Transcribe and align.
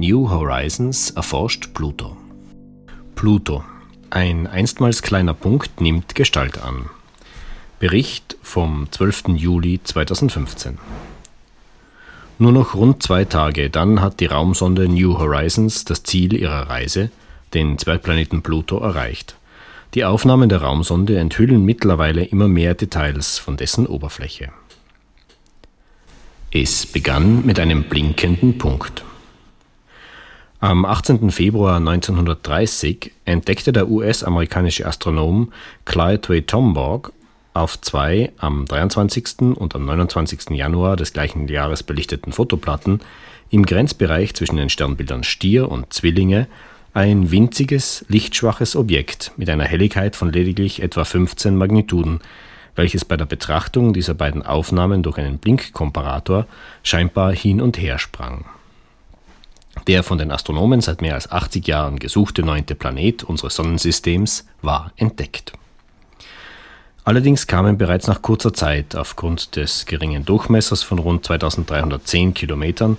New 0.00 0.30
Horizons 0.30 1.10
erforscht 1.10 1.74
Pluto. 1.74 2.16
Pluto. 3.16 3.62
Ein 4.08 4.46
einstmals 4.46 5.02
kleiner 5.02 5.34
Punkt 5.34 5.82
nimmt 5.82 6.14
Gestalt 6.14 6.56
an. 6.56 6.88
Bericht 7.80 8.38
vom 8.40 8.88
12. 8.90 9.24
Juli 9.36 9.78
2015. 9.84 10.78
Nur 12.38 12.52
noch 12.52 12.74
rund 12.74 13.02
zwei 13.02 13.26
Tage, 13.26 13.68
dann 13.68 14.00
hat 14.00 14.20
die 14.20 14.24
Raumsonde 14.24 14.88
New 14.88 15.18
Horizons 15.18 15.84
das 15.84 16.02
Ziel 16.02 16.32
ihrer 16.32 16.70
Reise, 16.70 17.10
den 17.52 17.76
Zwergplaneten 17.76 18.40
Pluto, 18.40 18.78
erreicht. 18.78 19.36
Die 19.92 20.06
Aufnahmen 20.06 20.48
der 20.48 20.62
Raumsonde 20.62 21.18
enthüllen 21.18 21.62
mittlerweile 21.62 22.24
immer 22.24 22.48
mehr 22.48 22.72
Details 22.72 23.38
von 23.38 23.58
dessen 23.58 23.86
Oberfläche. 23.86 24.50
Es 26.50 26.86
begann 26.86 27.44
mit 27.44 27.60
einem 27.60 27.84
blinkenden 27.84 28.56
Punkt. 28.56 29.04
Am 30.62 30.84
18. 30.84 31.30
Februar 31.30 31.76
1930 31.76 33.12
entdeckte 33.24 33.72
der 33.72 33.88
US-amerikanische 33.88 34.84
Astronom 34.84 35.54
Clyde 35.86 36.28
Way 36.28 36.42
Tombaugh 36.42 37.12
auf 37.54 37.80
zwei 37.80 38.30
am 38.36 38.66
23. 38.66 39.56
und 39.56 39.74
am 39.74 39.86
29. 39.86 40.50
Januar 40.50 40.96
des 40.96 41.14
gleichen 41.14 41.48
Jahres 41.48 41.82
belichteten 41.82 42.32
Fotoplatten 42.32 43.00
im 43.48 43.64
Grenzbereich 43.64 44.34
zwischen 44.34 44.56
den 44.56 44.68
Sternbildern 44.68 45.24
Stier 45.24 45.70
und 45.70 45.94
Zwillinge 45.94 46.46
ein 46.92 47.30
winziges, 47.30 48.04
lichtschwaches 48.08 48.76
Objekt 48.76 49.32
mit 49.38 49.48
einer 49.48 49.64
Helligkeit 49.64 50.14
von 50.14 50.30
lediglich 50.30 50.82
etwa 50.82 51.04
15 51.04 51.56
Magnituden, 51.56 52.20
welches 52.76 53.06
bei 53.06 53.16
der 53.16 53.24
Betrachtung 53.24 53.94
dieser 53.94 54.12
beiden 54.12 54.44
Aufnahmen 54.44 55.02
durch 55.02 55.16
einen 55.16 55.38
Blinkkomparator 55.38 56.46
scheinbar 56.82 57.32
hin 57.32 57.62
und 57.62 57.78
her 57.78 57.98
sprang. 57.98 58.44
Der 59.86 60.02
von 60.02 60.18
den 60.18 60.30
Astronomen 60.30 60.80
seit 60.80 61.00
mehr 61.02 61.14
als 61.14 61.30
80 61.30 61.66
Jahren 61.66 61.98
gesuchte 61.98 62.42
neunte 62.42 62.74
Planet 62.74 63.24
unseres 63.24 63.56
Sonnensystems 63.56 64.46
war 64.62 64.92
entdeckt. 64.96 65.52
Allerdings 67.04 67.46
kamen 67.46 67.78
bereits 67.78 68.06
nach 68.06 68.22
kurzer 68.22 68.52
Zeit 68.52 68.94
aufgrund 68.94 69.56
des 69.56 69.86
geringen 69.86 70.24
Durchmessers 70.24 70.82
von 70.82 70.98
rund 70.98 71.24
2310 71.24 72.34
Kilometern, 72.34 72.98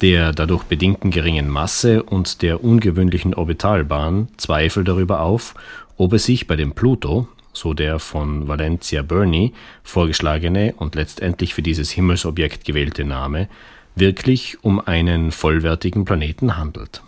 der 0.00 0.32
dadurch 0.32 0.64
bedingten 0.64 1.10
geringen 1.10 1.48
Masse 1.48 2.02
und 2.02 2.42
der 2.42 2.62
ungewöhnlichen 2.62 3.34
Orbitalbahn 3.34 4.28
Zweifel 4.36 4.84
darüber 4.84 5.20
auf, 5.20 5.54
ob 5.96 6.12
es 6.12 6.24
sich 6.24 6.46
bei 6.46 6.56
dem 6.56 6.74
Pluto, 6.74 7.28
so 7.52 7.72
der 7.72 7.98
von 7.98 8.48
Valencia 8.48 9.02
Burney 9.02 9.54
vorgeschlagene 9.82 10.74
und 10.76 10.94
letztendlich 10.94 11.54
für 11.54 11.62
dieses 11.62 11.90
Himmelsobjekt 11.90 12.64
gewählte 12.64 13.04
Name, 13.04 13.48
wirklich 13.96 14.62
um 14.62 14.78
einen 14.78 15.32
vollwertigen 15.32 16.04
Planeten 16.04 16.56
handelt. 16.56 17.02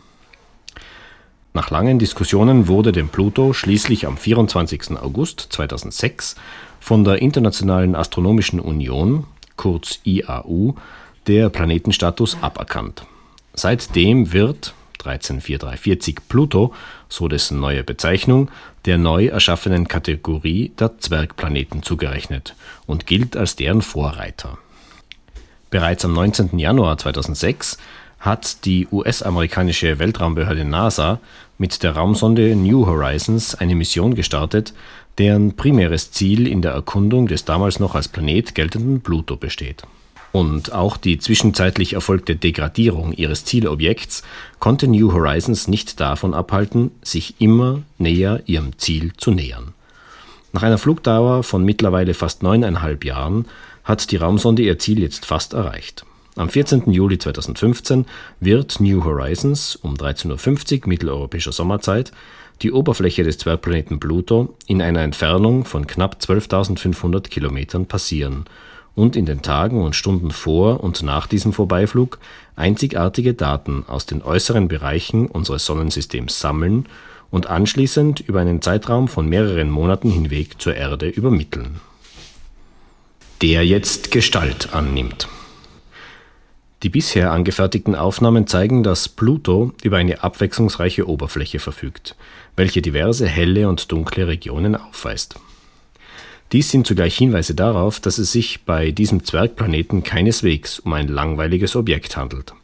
Nach 1.52 1.70
langen 1.70 1.98
Diskussionen 1.98 2.66
wurde 2.66 2.92
dem 2.92 3.08
Pluto 3.08 3.52
schließlich 3.52 4.06
am 4.06 4.16
24. 4.16 4.98
August 5.00 5.48
2006 5.50 6.36
von 6.80 7.04
der 7.04 7.20
Internationalen 7.22 7.94
Astronomischen 7.94 8.60
Union, 8.60 9.24
kurz 9.56 10.00
IAU, 10.04 10.74
der 11.26 11.50
Planetenstatus 11.50 12.38
aberkannt. 12.40 13.04
Seitdem 13.54 14.32
wird 14.32 14.74
134340 14.98 16.28
Pluto, 16.28 16.72
so 17.08 17.28
dessen 17.28 17.60
neue 17.60 17.84
Bezeichnung, 17.84 18.50
der 18.84 18.98
neu 18.98 19.26
erschaffenen 19.26 19.88
Kategorie 19.88 20.72
der 20.78 20.98
Zwergplaneten 20.98 21.82
zugerechnet 21.82 22.54
und 22.86 23.06
gilt 23.06 23.36
als 23.36 23.56
deren 23.56 23.82
Vorreiter. 23.82 24.58
Bereits 25.70 26.04
am 26.04 26.14
19. 26.14 26.58
Januar 26.58 26.96
2006 26.96 27.76
hat 28.20 28.64
die 28.64 28.88
US-amerikanische 28.90 29.98
Weltraumbehörde 29.98 30.64
NASA 30.64 31.20
mit 31.58 31.82
der 31.82 31.92
Raumsonde 31.92 32.56
New 32.56 32.86
Horizons 32.86 33.54
eine 33.54 33.74
Mission 33.74 34.14
gestartet, 34.14 34.72
deren 35.18 35.56
primäres 35.56 36.10
Ziel 36.10 36.46
in 36.46 36.62
der 36.62 36.72
Erkundung 36.72 37.26
des 37.26 37.44
damals 37.44 37.80
noch 37.80 37.94
als 37.94 38.08
Planet 38.08 38.54
geltenden 38.54 39.02
Pluto 39.02 39.36
besteht. 39.36 39.82
Und 40.32 40.72
auch 40.72 40.96
die 40.96 41.18
zwischenzeitlich 41.18 41.94
erfolgte 41.94 42.36
Degradierung 42.36 43.12
ihres 43.12 43.44
Zielobjekts 43.44 44.22
konnte 44.58 44.88
New 44.88 45.12
Horizons 45.12 45.68
nicht 45.68 46.00
davon 46.00 46.32
abhalten, 46.32 46.92
sich 47.02 47.40
immer 47.40 47.82
näher 47.98 48.42
ihrem 48.46 48.78
Ziel 48.78 49.12
zu 49.16 49.32
nähern. 49.32 49.74
Nach 50.52 50.62
einer 50.62 50.78
Flugdauer 50.78 51.42
von 51.42 51.64
mittlerweile 51.64 52.14
fast 52.14 52.42
neuneinhalb 52.42 53.04
Jahren 53.04 53.46
hat 53.88 54.10
die 54.12 54.16
Raumsonde 54.16 54.62
ihr 54.62 54.78
Ziel 54.78 55.00
jetzt 55.00 55.24
fast 55.24 55.54
erreicht. 55.54 56.04
Am 56.36 56.50
14. 56.50 56.92
Juli 56.92 57.18
2015 57.18 58.04
wird 58.38 58.78
New 58.78 59.02
Horizons 59.02 59.74
um 59.76 59.94
13.50 59.94 60.82
Uhr 60.82 60.88
mitteleuropäischer 60.88 61.50
Sommerzeit 61.50 62.12
die 62.62 62.70
Oberfläche 62.70 63.24
des 63.24 63.38
Zwergplaneten 63.38 63.98
Pluto 63.98 64.54
in 64.66 64.82
einer 64.82 65.00
Entfernung 65.00 65.64
von 65.64 65.86
knapp 65.86 66.18
12.500 66.20 67.28
Kilometern 67.28 67.86
passieren 67.86 68.44
und 68.94 69.16
in 69.16 69.26
den 69.26 69.42
Tagen 69.42 69.82
und 69.82 69.96
Stunden 69.96 70.32
vor 70.32 70.82
und 70.82 71.02
nach 71.02 71.26
diesem 71.26 71.52
Vorbeiflug 71.52 72.18
einzigartige 72.56 73.32
Daten 73.32 73.84
aus 73.86 74.06
den 74.06 74.22
äußeren 74.22 74.68
Bereichen 74.68 75.26
unseres 75.28 75.64
Sonnensystems 75.64 76.40
sammeln 76.40 76.86
und 77.30 77.46
anschließend 77.46 78.20
über 78.20 78.40
einen 78.40 78.60
Zeitraum 78.60 79.08
von 79.08 79.28
mehreren 79.28 79.70
Monaten 79.70 80.10
hinweg 80.10 80.60
zur 80.60 80.74
Erde 80.74 81.08
übermitteln. 81.08 81.80
Der 83.42 83.64
jetzt 83.64 84.10
Gestalt 84.10 84.72
annimmt. 84.72 85.28
Die 86.82 86.88
bisher 86.88 87.32
angefertigten 87.32 87.94
Aufnahmen 87.94 88.46
zeigen, 88.46 88.82
dass 88.82 89.08
Pluto 89.08 89.72
über 89.82 89.96
eine 89.96 90.22
abwechslungsreiche 90.22 91.08
Oberfläche 91.08 91.58
verfügt, 91.58 92.16
welche 92.56 92.82
diverse 92.82 93.26
helle 93.26 93.68
und 93.68 93.90
dunkle 93.90 94.28
Regionen 94.28 94.76
aufweist 94.76 95.36
dies 96.52 96.70
sind 96.70 96.86
zugleich 96.86 97.16
Hinweise 97.16 97.54
darauf, 97.54 98.00
dass 98.00 98.16
es 98.16 98.32
sich 98.32 98.64
bei 98.64 98.90
diesem 98.90 99.22
Zwergplaneten 99.22 100.02
keineswegs 100.02 100.78
um 100.78 100.94
ein 100.94 101.08
langweiliges 101.08 101.76
Objekt 101.76 102.16
handelt. 102.16 102.54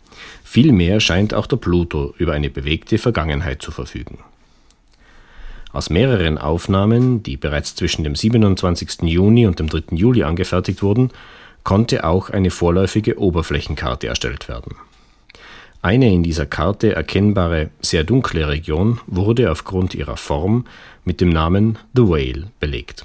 Vielmehr 0.42 1.00
scheint 1.00 1.34
auch 1.34 1.46
der 1.46 1.56
Pluto 1.56 2.14
über 2.16 2.32
eine 2.32 2.48
bewegte 2.48 2.96
Vergangenheit 2.96 3.60
zu 3.60 3.72
verfügen. 3.72 4.18
Aus 5.74 5.90
mehreren 5.90 6.38
Aufnahmen, 6.38 7.22
die 7.22 7.36
bereits 7.36 7.74
zwischen 7.74 8.04
dem 8.04 8.14
27. 8.14 9.02
Juni 9.02 9.46
und 9.46 9.58
dem 9.58 9.68
3. 9.68 9.94
Juli 9.94 10.22
angefertigt 10.22 10.82
wurden, 10.82 11.10
konnte 11.64 12.04
auch 12.04 12.30
eine 12.30 12.50
vorläufige 12.50 13.18
Oberflächenkarte 13.18 14.06
erstellt 14.06 14.48
werden. 14.48 14.76
Eine 15.82 16.10
in 16.10 16.22
dieser 16.22 16.46
Karte 16.46 16.94
erkennbare, 16.94 17.68
sehr 17.82 18.04
dunkle 18.04 18.48
Region 18.48 19.00
wurde 19.06 19.50
aufgrund 19.50 19.94
ihrer 19.94 20.16
Form 20.16 20.64
mit 21.04 21.20
dem 21.20 21.28
Namen 21.28 21.78
The 21.92 22.08
Whale 22.08 22.46
belegt 22.58 23.04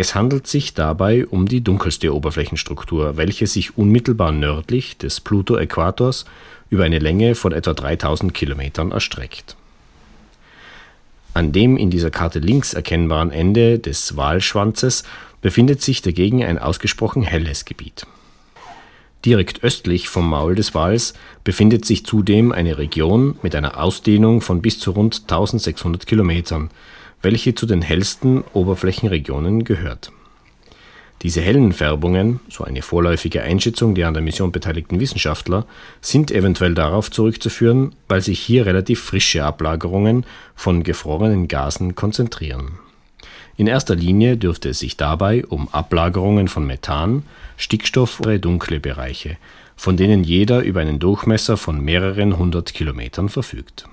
es 0.00 0.14
handelt 0.14 0.46
sich 0.46 0.74
dabei 0.74 1.26
um 1.26 1.48
die 1.48 1.60
dunkelste 1.60 2.14
Oberflächenstruktur, 2.14 3.16
welche 3.16 3.48
sich 3.48 3.76
unmittelbar 3.76 4.30
nördlich 4.30 4.96
des 4.96 5.20
Pluto-Äquators 5.20 6.24
über 6.70 6.84
eine 6.84 7.00
Länge 7.00 7.34
von 7.34 7.52
etwa 7.52 7.74
3000 7.74 8.32
Kilometern 8.32 8.92
erstreckt. 8.92 9.56
An 11.34 11.52
dem 11.52 11.76
in 11.76 11.90
dieser 11.90 12.10
Karte 12.10 12.38
links 12.38 12.74
erkennbaren 12.74 13.30
Ende 13.30 13.78
des 13.78 14.16
Walschwanzes 14.16 15.04
befindet 15.40 15.82
sich 15.82 16.02
dagegen 16.02 16.44
ein 16.44 16.58
ausgesprochen 16.58 17.22
helles 17.22 17.64
Gebiet. 17.64 18.06
Direkt 19.24 19.62
östlich 19.62 20.08
vom 20.08 20.28
Maul 20.28 20.54
des 20.54 20.74
Wals 20.74 21.14
befindet 21.44 21.84
sich 21.84 22.06
zudem 22.06 22.52
eine 22.52 22.78
Region 22.78 23.36
mit 23.42 23.54
einer 23.54 23.80
Ausdehnung 23.80 24.40
von 24.40 24.62
bis 24.62 24.78
zu 24.78 24.92
rund 24.92 25.22
1600 25.22 26.06
Kilometern 26.06 26.70
welche 27.22 27.54
zu 27.54 27.66
den 27.66 27.82
hellsten 27.82 28.44
Oberflächenregionen 28.52 29.64
gehört. 29.64 30.12
Diese 31.22 31.40
hellen 31.40 31.72
Färbungen, 31.72 32.40
so 32.48 32.64
eine 32.64 32.82
vorläufige 32.82 33.42
Einschätzung 33.42 33.94
der 33.94 34.06
an 34.06 34.14
der 34.14 34.22
Mission 34.22 34.52
beteiligten 34.52 35.00
Wissenschaftler, 35.00 35.66
sind 36.00 36.30
eventuell 36.30 36.74
darauf 36.74 37.10
zurückzuführen, 37.10 37.94
weil 38.06 38.20
sich 38.20 38.38
hier 38.38 38.66
relativ 38.66 39.00
frische 39.00 39.44
Ablagerungen 39.44 40.24
von 40.54 40.84
gefrorenen 40.84 41.48
Gasen 41.48 41.96
konzentrieren. 41.96 42.78
In 43.56 43.66
erster 43.66 43.96
Linie 43.96 44.36
dürfte 44.36 44.68
es 44.68 44.78
sich 44.78 44.96
dabei 44.96 45.44
um 45.46 45.68
Ablagerungen 45.70 46.46
von 46.46 46.64
Methan, 46.64 47.24
Stickstoff 47.56 48.20
oder 48.20 48.38
dunkle 48.38 48.78
Bereiche, 48.78 49.36
von 49.74 49.96
denen 49.96 50.22
jeder 50.22 50.62
über 50.62 50.80
einen 50.80 51.00
Durchmesser 51.00 51.56
von 51.56 51.80
mehreren 51.84 52.38
hundert 52.38 52.72
Kilometern 52.74 53.28
verfügt 53.28 53.86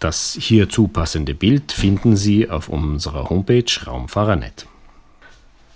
das 0.00 0.38
hierzu 0.40 0.88
passende 0.88 1.34
Bild 1.34 1.72
finden 1.72 2.16
Sie 2.16 2.48
auf 2.48 2.70
unserer 2.70 3.28
Homepage 3.28 3.64
Raumfahrer.net. 3.86 4.66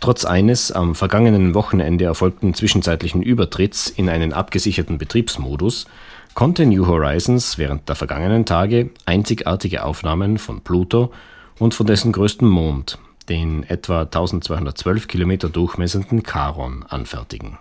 Trotz 0.00 0.24
eines 0.24 0.70
am 0.70 0.94
vergangenen 0.94 1.54
Wochenende 1.54 2.04
erfolgten 2.04 2.54
zwischenzeitlichen 2.54 3.22
Übertritts 3.22 3.88
in 3.88 4.08
einen 4.08 4.32
abgesicherten 4.32 4.98
Betriebsmodus 4.98 5.86
konnte 6.34 6.66
New 6.66 6.86
Horizons 6.86 7.58
während 7.58 7.88
der 7.88 7.96
vergangenen 7.96 8.44
Tage 8.44 8.90
einzigartige 9.06 9.84
Aufnahmen 9.84 10.38
von 10.38 10.60
Pluto 10.60 11.12
und 11.58 11.74
von 11.74 11.86
dessen 11.86 12.12
größten 12.12 12.46
Mond, 12.46 12.98
den 13.28 13.62
etwa 13.62 14.02
1212 14.02 15.08
Kilometer 15.08 15.48
durchmessenden 15.48 16.22
Charon, 16.22 16.84
anfertigen 16.88 17.58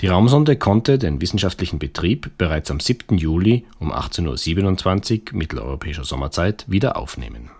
Die 0.00 0.08
Raumsonde 0.08 0.56
konnte 0.56 0.98
den 0.98 1.20
wissenschaftlichen 1.20 1.78
Betrieb 1.78 2.30
bereits 2.38 2.70
am 2.70 2.80
7. 2.80 3.18
Juli 3.18 3.66
um 3.78 3.92
18.27 3.92 5.32
Uhr 5.32 5.38
mitteleuropäischer 5.38 6.04
Sommerzeit 6.04 6.64
wieder 6.68 6.96
aufnehmen. 6.96 7.50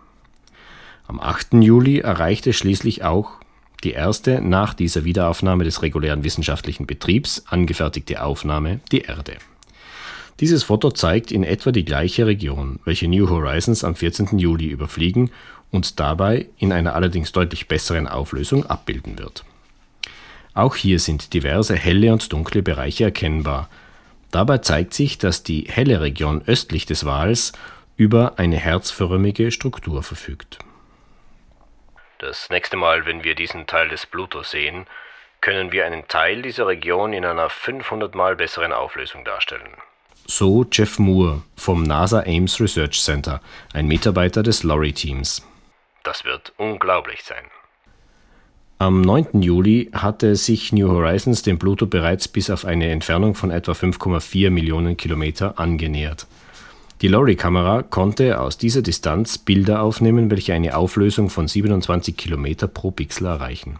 Am 1.06 1.20
8. 1.20 1.54
Juli 1.54 2.00
erreichte 2.00 2.52
schließlich 2.52 3.04
auch 3.04 3.32
die 3.84 3.92
erste 3.92 4.40
nach 4.40 4.74
dieser 4.74 5.04
Wiederaufnahme 5.04 5.64
des 5.64 5.82
regulären 5.82 6.24
wissenschaftlichen 6.24 6.86
Betriebs 6.86 7.44
angefertigte 7.46 8.22
Aufnahme 8.22 8.80
die 8.90 9.02
Erde. 9.02 9.36
Dieses 10.40 10.62
Foto 10.62 10.90
zeigt 10.90 11.32
in 11.32 11.42
etwa 11.42 11.72
die 11.72 11.84
gleiche 11.84 12.26
Region, 12.26 12.78
welche 12.84 13.08
New 13.08 13.28
Horizons 13.28 13.82
am 13.82 13.96
14. 13.96 14.38
Juli 14.38 14.66
überfliegen 14.66 15.30
und 15.70 15.98
dabei 15.98 16.46
in 16.58 16.72
einer 16.72 16.94
allerdings 16.94 17.32
deutlich 17.32 17.68
besseren 17.68 18.06
Auflösung 18.06 18.64
abbilden 18.66 19.18
wird. 19.18 19.44
Auch 20.54 20.76
hier 20.76 20.98
sind 20.98 21.34
diverse 21.34 21.76
helle 21.76 22.12
und 22.12 22.32
dunkle 22.32 22.62
Bereiche 22.62 23.04
erkennbar. 23.04 23.68
Dabei 24.30 24.58
zeigt 24.58 24.94
sich, 24.94 25.18
dass 25.18 25.42
die 25.42 25.66
helle 25.68 26.00
Region 26.00 26.42
östlich 26.46 26.86
des 26.86 27.04
Wals 27.04 27.52
über 27.96 28.38
eine 28.38 28.56
herzförmige 28.56 29.50
Struktur 29.50 30.02
verfügt. 30.02 30.58
Das 32.18 32.50
nächste 32.50 32.76
Mal, 32.76 33.06
wenn 33.06 33.22
wir 33.22 33.36
diesen 33.36 33.68
Teil 33.68 33.88
des 33.88 34.04
Pluto 34.04 34.42
sehen, 34.42 34.86
können 35.40 35.70
wir 35.70 35.86
einen 35.86 36.08
Teil 36.08 36.42
dieser 36.42 36.66
Region 36.66 37.12
in 37.12 37.24
einer 37.24 37.48
500 37.48 38.16
mal 38.16 38.34
besseren 38.34 38.72
Auflösung 38.72 39.24
darstellen. 39.24 39.70
So 40.26 40.66
Jeff 40.70 40.98
Moore 40.98 41.42
vom 41.56 41.84
NASA 41.84 42.24
Ames 42.26 42.60
Research 42.60 43.00
Center, 43.00 43.40
ein 43.72 43.86
Mitarbeiter 43.86 44.42
des 44.42 44.64
Lorry-Teams. 44.64 45.46
Das 46.02 46.24
wird 46.24 46.52
unglaublich 46.56 47.22
sein. 47.22 47.44
Am 48.80 49.00
9. 49.00 49.40
Juli 49.40 49.88
hatte 49.92 50.34
sich 50.34 50.72
New 50.72 50.88
Horizons 50.90 51.42
dem 51.42 51.60
Pluto 51.60 51.86
bereits 51.86 52.26
bis 52.26 52.50
auf 52.50 52.64
eine 52.64 52.90
Entfernung 52.90 53.36
von 53.36 53.52
etwa 53.52 53.72
5,4 53.72 54.50
Millionen 54.50 54.96
Kilometer 54.96 55.58
angenähert. 55.58 56.26
Die 57.00 57.08
Lorry-Kamera 57.08 57.82
konnte 57.82 58.40
aus 58.40 58.58
dieser 58.58 58.82
Distanz 58.82 59.38
Bilder 59.38 59.82
aufnehmen, 59.82 60.30
welche 60.30 60.54
eine 60.54 60.76
Auflösung 60.76 61.30
von 61.30 61.46
27 61.46 62.16
Kilometer 62.16 62.66
pro 62.66 62.90
Pixel 62.90 63.26
erreichen. 63.26 63.78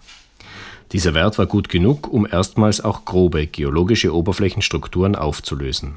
Dieser 0.93 1.15
Wert 1.15 1.39
war 1.39 1.47
gut 1.47 1.69
genug, 1.69 2.09
um 2.13 2.27
erstmals 2.27 2.81
auch 2.81 3.05
grobe 3.05 3.47
geologische 3.47 4.15
Oberflächenstrukturen 4.15 5.17
aufzulösen. 5.17 5.97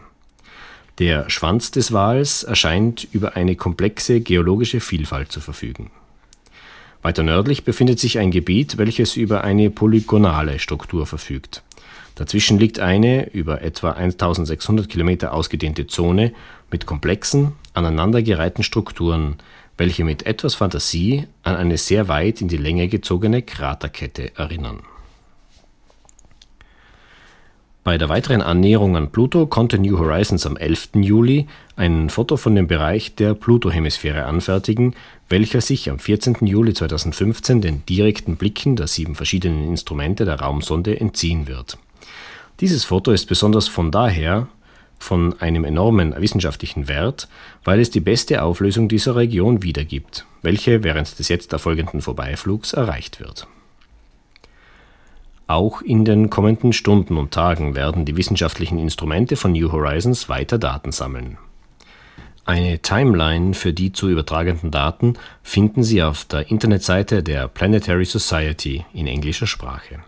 Der 0.99 1.29
Schwanz 1.29 1.71
des 1.71 1.93
Wals 1.93 2.43
erscheint 2.43 3.07
über 3.11 3.35
eine 3.35 3.55
komplexe 3.55 4.19
geologische 4.19 4.79
Vielfalt 4.79 5.31
zu 5.31 5.39
verfügen 5.39 5.91
weiter 7.01 7.23
nördlich 7.23 7.63
befindet 7.63 7.99
sich 7.99 8.19
ein 8.19 8.31
Gebiet, 8.31 8.77
welches 8.77 9.15
über 9.15 9.43
eine 9.43 9.69
polygonale 9.71 10.59
Struktur 10.59 11.07
verfügt. 11.07 11.63
Dazwischen 12.21 12.59
liegt 12.59 12.79
eine 12.79 13.31
über 13.31 13.63
etwa 13.63 13.93
1600 13.93 14.87
Kilometer 14.87 15.33
ausgedehnte 15.33 15.87
Zone 15.87 16.33
mit 16.69 16.85
komplexen, 16.85 17.53
aneinandergereihten 17.73 18.63
Strukturen, 18.63 19.37
welche 19.75 20.03
mit 20.03 20.27
etwas 20.27 20.53
Fantasie 20.53 21.25
an 21.41 21.55
eine 21.55 21.79
sehr 21.79 22.09
weit 22.09 22.39
in 22.39 22.47
die 22.47 22.57
Länge 22.57 22.89
gezogene 22.89 23.41
Kraterkette 23.41 24.35
erinnern 24.35 24.83
bei 27.83 27.97
der 27.97 28.09
weiteren 28.09 28.43
Annäherung 28.43 28.95
an 28.95 29.11
Pluto 29.11 29.47
konnte 29.47 29.79
New 29.79 29.97
Horizons 29.97 30.45
am 30.45 30.55
11. 30.55 30.89
Juli 30.93 31.47
ein 31.75 32.11
Foto 32.11 32.37
von 32.37 32.53
dem 32.53 32.67
Bereich 32.67 33.15
der 33.15 33.33
Pluto-Hemisphäre 33.33 34.25
anfertigen, 34.25 34.93
welcher 35.29 35.61
sich 35.61 35.89
am 35.89 35.97
14. 35.97 36.37
Juli 36.41 36.75
2015 36.75 37.59
den 37.59 37.83
direkten 37.87 38.35
Blicken 38.35 38.75
der 38.75 38.85
sieben 38.85 39.15
verschiedenen 39.15 39.67
Instrumente 39.67 40.25
der 40.25 40.39
Raumsonde 40.39 40.99
entziehen 40.99 41.47
wird. 41.47 41.79
Dieses 42.61 42.85
Foto 42.85 43.11
ist 43.11 43.25
besonders 43.25 43.67
von 43.67 43.91
daher 43.91 44.47
von 44.99 45.41
einem 45.41 45.65
enormen 45.65 46.15
wissenschaftlichen 46.15 46.87
Wert, 46.87 47.27
weil 47.63 47.79
es 47.79 47.89
die 47.89 47.99
beste 47.99 48.43
Auflösung 48.43 48.87
dieser 48.87 49.15
Region 49.15 49.63
wiedergibt, 49.63 50.25
welche 50.43 50.83
während 50.83 51.17
des 51.17 51.27
jetzt 51.27 51.51
erfolgenden 51.51 52.01
Vorbeiflugs 52.01 52.73
erreicht 52.73 53.19
wird 53.19 53.47
auch 55.51 55.81
in 55.81 56.05
den 56.05 56.29
kommenden 56.29 56.71
Stunden 56.71 57.17
und 57.17 57.31
Tagen 57.31 57.75
werden 57.75 58.05
die 58.05 58.15
wissenschaftlichen 58.15 58.79
Instrumente 58.79 59.35
von 59.35 59.51
New 59.51 59.71
Horizons 59.71 60.29
weiter 60.29 60.57
Daten 60.57 60.93
sammeln. 60.93 61.37
Eine 62.45 62.79
Timeline 62.79 63.53
für 63.53 63.73
die 63.73 63.91
zu 63.91 64.09
übertragenden 64.09 64.71
Daten 64.71 65.15
finden 65.43 65.83
Sie 65.83 66.01
auf 66.01 66.23
der 66.23 66.49
Internetseite 66.49 67.21
der 67.21 67.49
Planetary 67.49 68.05
Society 68.05 68.85
in 68.93 69.07
englischer 69.07 69.45
Sprache. 69.45 69.99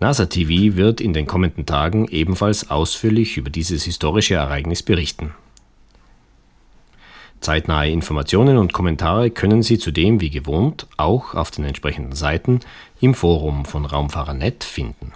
NASA 0.00 0.26
TV 0.26 0.76
wird 0.76 1.00
in 1.00 1.12
den 1.12 1.26
kommenden 1.26 1.66
Tagen 1.66 2.06
ebenfalls 2.08 2.70
ausführlich 2.70 3.36
über 3.36 3.50
dieses 3.50 3.84
historische 3.84 4.34
Ereignis 4.34 4.82
berichten. 4.82 5.34
Zeitnahe 7.40 7.90
Informationen 7.90 8.58
und 8.58 8.72
Kommentare 8.72 9.30
können 9.30 9.62
Sie 9.62 9.78
zudem 9.78 10.20
wie 10.20 10.30
gewohnt 10.30 10.86
auch 10.96 11.34
auf 11.34 11.50
den 11.50 11.64
entsprechenden 11.64 12.12
Seiten 12.12 12.60
im 13.00 13.14
Forum 13.14 13.64
von 13.64 13.84
Raumfahrer.net 13.84 14.64
finden. 14.64 15.12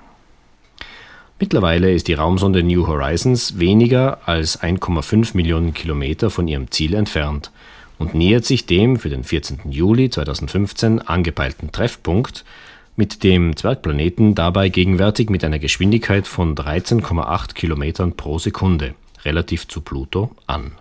Mittlerweile 1.39 1.93
ist 1.93 2.07
die 2.07 2.15
Raumsonde 2.15 2.63
New 2.63 2.87
Horizons 2.87 3.59
weniger 3.59 4.19
als 4.27 4.63
1,5 4.63 5.37
Millionen 5.37 5.75
Kilometer 5.75 6.31
von 6.31 6.47
ihrem 6.47 6.71
Ziel 6.71 6.95
entfernt 6.95 7.51
und 7.99 8.15
nähert 8.15 8.45
sich 8.45 8.67
dem 8.67 8.97
für 8.97 9.09
den 9.09 9.25
14. 9.25 9.71
Juli 9.71 10.09
2015 10.09 11.01
angepeilten 11.01 11.73
Treffpunkt, 11.73 12.45
mit 12.97 13.23
dem 13.23 13.57
Zwergplaneten 13.57 14.35
dabei 14.35 14.69
gegenwärtig 14.69 15.31
mit 15.31 15.45
einer 15.45 15.59
Geschwindigkeit 15.59 16.27
von 16.27 16.55
13,8 16.55 17.55
Kilometern 17.55 18.17
pro 18.17 18.39
Sekunde 18.39 18.95
relativ 19.25 19.69
zu 19.69 19.81
Pluto 19.81 20.35
an. 20.47 20.73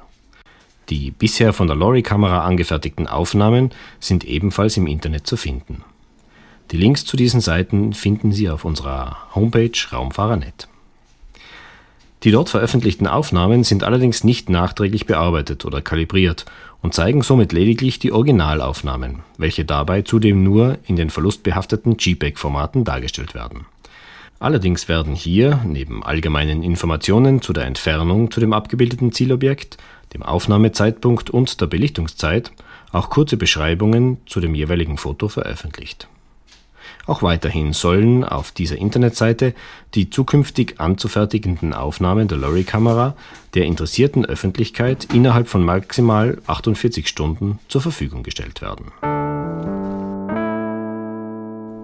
Die 0.90 1.12
bisher 1.12 1.54
von 1.54 1.68
der 1.68 1.76
Lorry-Kamera 1.76 2.44
angefertigten 2.44 3.08
Aufnahmen 3.08 3.72
sind 4.00 4.26
ebenfalls 4.26 4.76
im 4.76 4.88
Internet 4.88 5.26
zu 5.26 5.38
finden. 5.38 5.84
Die 6.72 6.78
Links 6.78 7.06
zu 7.06 7.18
diesen 7.18 7.42
Seiten 7.42 7.94
finden 7.94 8.32
Sie 8.32 8.50
auf 8.50 8.66
unserer 8.66 9.18
Homepage 9.36 9.72
Raumfahrer.net. 9.92 10.68
Die 12.24 12.30
dort 12.32 12.50
veröffentlichten 12.50 13.08
Aufnahmen 13.08 13.64
sind 13.64 13.84
allerdings 13.84 14.24
nicht 14.24 14.48
nachträglich 14.48 15.08
bearbeitet 15.08 15.66
oder 15.66 15.82
kalibriert 15.82 16.46
und 16.84 16.94
zeigen 16.94 17.24
somit 17.24 17.52
lediglich 17.52 17.98
die 17.98 18.12
Originalaufnahmen, 18.12 19.20
welche 19.40 19.66
dabei 19.66 20.04
zudem 20.04 20.44
nur 20.44 20.78
in 20.86 20.96
den 20.96 21.10
verlustbehafteten 21.10 21.98
JPEG-Formaten 21.98 22.84
dargestellt 22.84 23.34
werden. 23.34 23.66
Allerdings 24.40 24.88
werden 24.88 25.16
hier, 25.16 25.62
neben 25.66 26.04
allgemeinen 26.04 26.62
Informationen 26.62 27.42
zu 27.42 27.54
der 27.54 27.66
Entfernung 27.66 28.30
zu 28.30 28.40
dem 28.40 28.54
abgebildeten 28.54 29.12
Zielobjekt, 29.12 29.78
dem 30.14 30.22
Aufnahmezeitpunkt 30.22 31.32
und 31.32 31.60
der 31.60 31.68
Belichtungszeit 31.68 32.52
auch 32.92 33.10
kurze 33.10 33.38
Beschreibungen 33.38 34.18
zu 34.28 34.40
dem 34.40 34.54
jeweiligen 34.54 34.98
Foto 34.98 35.28
veröffentlicht. 35.28 36.08
Auch 37.08 37.24
weiterhin 37.24 37.74
sollen 37.74 38.24
auf 38.24 38.52
dieser 38.52 38.78
Internetseite 38.78 39.54
die 39.96 40.10
zukünftig 40.10 40.76
anzufertigenden 40.80 41.74
Aufnahmen 41.74 42.28
der 42.28 42.38
Lorry-Kamera 42.38 43.16
der 43.54 43.66
interessierten 43.66 44.26
Öffentlichkeit 44.26 45.06
innerhalb 45.14 45.48
von 45.48 45.64
maximal 45.64 46.38
48 46.48 47.08
Stunden 47.08 47.60
zur 47.68 47.82
Verfügung 47.82 48.24
gestellt 48.24 48.62
werden. 48.62 48.92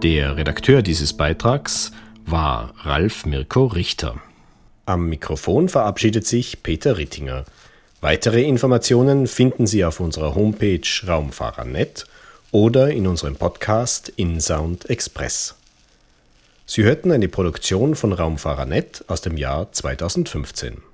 Der 0.04 0.38
Redakteur 0.38 0.84
dieses 0.84 1.14
Beitrags 1.14 1.92
war 2.28 2.74
Ralf 2.84 3.26
Mirko 3.26 3.66
Richter. 3.66 4.16
Am 4.86 5.10
Mikrofon 5.10 5.70
verabschiedet 5.70 6.28
sich 6.28 6.62
Peter 6.62 6.98
Rittinger. 6.98 7.46
Weitere 8.00 8.44
Informationen 8.44 9.26
finden 9.26 9.66
Sie 9.66 9.84
auf 9.84 10.00
unserer 10.00 10.36
Homepage 10.36 10.88
Raumfahrer.net 11.08 12.06
oder 12.52 12.92
in 12.92 13.08
unserem 13.08 13.36
Podcast 13.36 14.10
InSound 14.16 14.90
Express. 14.90 15.56
Sie 16.66 16.84
hörten 16.84 17.12
eine 17.12 17.28
Produktion 17.28 17.96
von 17.96 18.14
Raumfahrer.net 18.14 19.06
aus 19.08 19.22
dem 19.22 19.38
Jahr 19.38 19.72
2015. 19.72 20.87